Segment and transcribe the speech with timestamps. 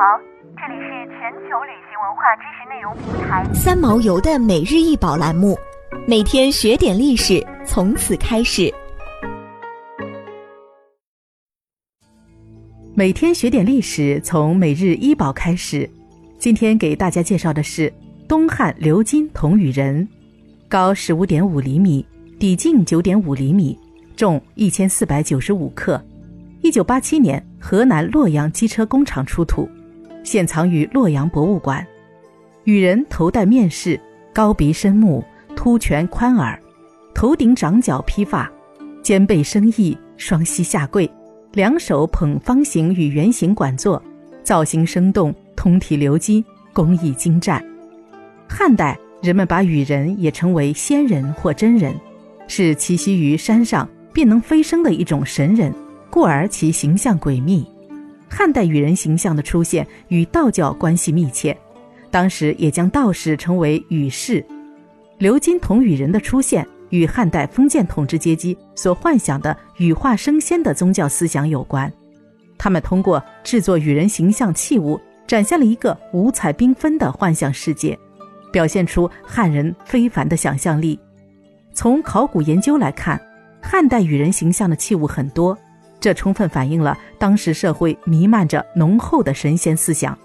[0.00, 0.18] 好，
[0.56, 5.58] 这里是全球旅行文化知识内容平台三毛游的每日一宝栏目，
[6.08, 8.72] 每天学点历史，从此开始。
[12.94, 15.86] 每天学点历史，从每日一宝开始。
[16.38, 17.92] 今天给大家介绍的是
[18.26, 20.08] 东汉鎏金铜羽人，
[20.66, 22.02] 高十五点五厘米，
[22.38, 23.78] 底径九点五厘米，
[24.16, 26.02] 重一千四百九十五克。
[26.62, 29.68] 一九八七年，河南洛阳机车工厂出土，
[30.30, 31.84] 现藏于洛阳博物馆。
[32.62, 34.00] 羽人头戴面饰，
[34.32, 35.24] 高鼻深目，
[35.56, 36.56] 凸颧宽耳，
[37.12, 38.48] 头顶长角披发，
[39.02, 41.10] 肩背生翼，双膝下跪，
[41.50, 44.00] 两手捧方形与圆形管座，
[44.44, 47.60] 造型生动，通体鎏金，工艺精湛。
[48.48, 51.92] 汉代人们把羽人也称为仙人或真人，
[52.46, 55.74] 是栖息于山上便能飞升的一种神人。
[56.08, 57.66] 故而其形象诡秘。
[58.30, 61.54] 汉代羽人形象的出现与道教关系密切，
[62.10, 64.42] 当时也将道士称为羽士。
[65.18, 71.92] 鎏金铜羽人的出现与汉代封建统治阶级所幻想的羽化升仙的宗教思想有关。
[72.56, 77.98] 他们通过制作羽人形象器物，展现了一个五彩缤纷的幻想世界，
[78.52, 80.98] 表现出汉人非凡的想象力。
[81.74, 83.20] 从考古研究来看，
[83.60, 85.56] 汉代羽人形象的器物很多。
[86.00, 90.16] 这充分反映了当时社会弥漫着浓厚的神仙思想。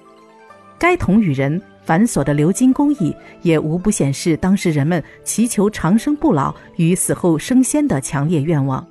[0.79, 8.85] 该铜羽人繁琐的鎏金工艺，也无不显示当时人们祈求长生不老与死后升仙的强烈愿望。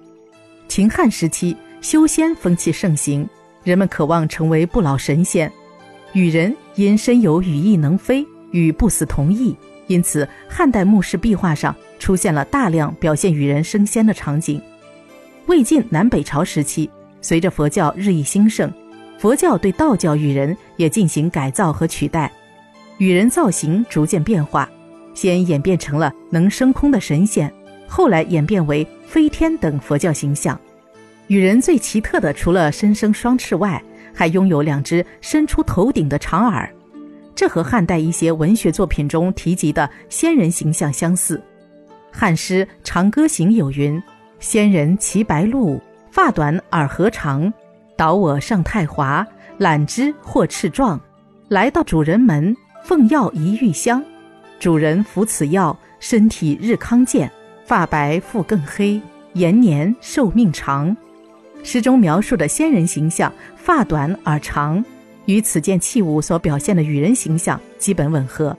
[0.69, 3.29] 秦汉时期，修仙风气盛行，
[3.63, 5.51] 人们渴望成为不老神仙。
[6.13, 9.57] 羽人因身有羽翼能飞，与不死同义，
[9.89, 14.63] 因此汉代墓室壁画上出现了大量表现羽人升仙的场景。
[15.47, 18.73] 魏晋南北朝时期，随着佛教日益兴盛，
[19.19, 22.33] 佛教对道教羽人也进行改造和取代，
[22.97, 24.69] 羽人造型逐渐变化，
[25.12, 27.52] 先演变成了能升空的神仙，
[27.86, 30.58] 后来演变为飞天等佛教形象。
[31.27, 33.83] 羽人最奇特的，除了身生双翅外，
[34.14, 36.69] 还拥有两只伸出头顶的长耳，
[37.35, 41.42] 这和汉代一些文学作品中提及的仙人形象相似。
[42.11, 44.02] 汉诗《长歌行》有云。
[44.45, 47.51] 仙人骑白鹿，发短耳和长，
[47.97, 51.01] 导我上太华，揽之或翅状，
[51.49, 54.05] 来到主人门，奉药一玉香，
[54.61, 57.29] 主人服此药，身体日康健，
[57.65, 59.01] 发白复更黑，
[59.33, 60.95] 延年寿命长。
[61.63, 64.85] 诗中描述的仙人形象，发短耳长，
[65.25, 68.55] 与此件器物所表现的羽人形象基本吻合。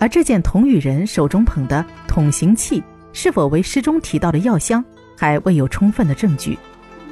[0.00, 4.84] 而这件铜羽人手中捧的筒形器，是否为诗中提到的药香？
[5.16, 6.58] 还未有充分的证据。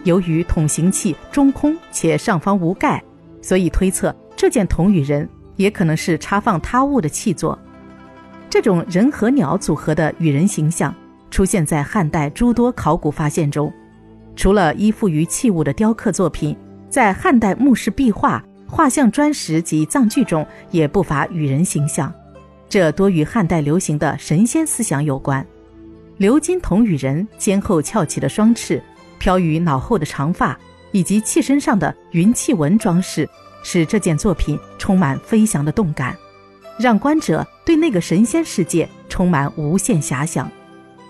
[0.04, 3.02] 由于筒形器中空且上方无盖，
[3.42, 7.58] 所以推测这件铜羽人也可能是插放他物的器作。
[8.48, 10.94] 这种人和鸟组合的羽人形象
[11.30, 13.72] 出现在汉代诸多考古发现中。
[14.34, 16.56] 除了依附于器物的雕刻作品，
[16.88, 22.12] 在汉代墓室壁画、画像砖石及葬具中也不乏羽人形象。
[22.68, 25.46] 这多与汉代流行的神仙思想有关。
[26.20, 28.82] 鎏金铜羽人肩后翘起的双翅，
[29.18, 30.58] 飘于脑后的长发，
[30.92, 33.26] 以及器身上的云气纹装饰，
[33.62, 36.14] 使这件作品充满飞翔的动感，
[36.78, 40.50] 让观者对那个神仙世界充满无限遐想。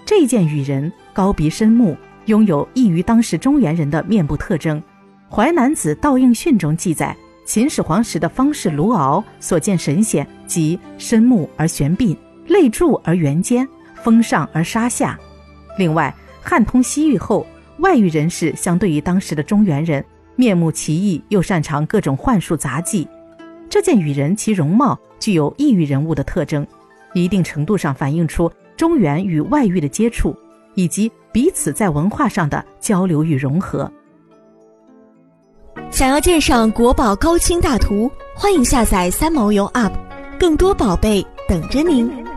[0.07, 4.81] 这件羽人高鼻深目，拥有异于当时中原人的面部特征。
[5.29, 12.17] 《淮南子·道应训》中记载，秦始皇时的方士卢敖所见神仙，即深目而悬鬓，
[12.47, 13.67] 泪柱而圆肩。
[14.03, 15.19] 封上而杀下。
[15.79, 17.47] 另外，汉通西域后，
[17.79, 20.05] 外域人士相对于当时的中原人，
[20.37, 23.07] 面目奇异，又擅长各种幻术杂技。
[23.69, 26.67] 这件羽人其容貌具有异域人物的特征，
[27.15, 30.37] 一定程度上反映出中原与外域的接触，
[30.75, 33.91] 以及彼此在文化上的交流与融合。
[35.91, 39.93] 想要鉴赏国宝高清大图，欢迎下载三毛游 App，
[40.39, 42.30] 更多宝贝等着您。